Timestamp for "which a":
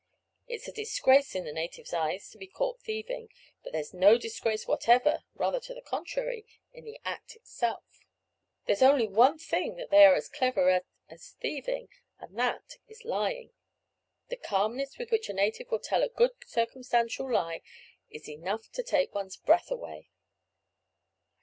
15.11-15.33